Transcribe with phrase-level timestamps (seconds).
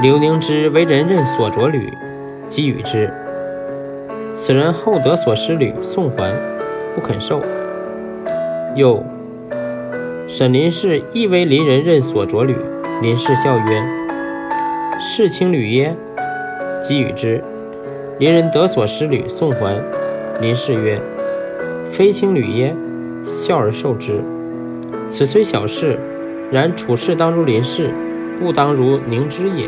[0.00, 1.92] 刘宁之为人任所着履，
[2.48, 3.12] 给予之。
[4.32, 6.32] 此人后得所失履，送还，
[6.94, 7.42] 不肯受。
[8.76, 9.04] 又
[10.28, 12.54] 沈林氏亦为邻人任所着履，
[13.02, 13.82] 林氏笑曰
[15.02, 15.96] ：“是卿履耶？”
[16.88, 17.42] 给予之。
[18.20, 19.82] 邻人得所失履，送还。
[20.40, 21.00] 林氏曰
[21.90, 22.72] ：“非卿履耶？”
[23.26, 24.22] 笑而受之。
[25.08, 25.98] 此虽小事，
[26.52, 27.90] 然处事当如林氏，
[28.38, 29.66] 不当如宁之也。